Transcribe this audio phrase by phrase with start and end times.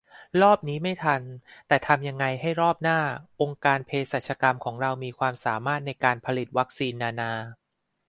[0.41, 1.21] รอบนี้ไม่ทัน
[1.67, 2.99] แต่ทำยังไงให้ในรอบหน้า
[3.41, 7.31] องค์การเภสัชกรรมของเรามีความสามารถในการผลิตวัคซีนนานา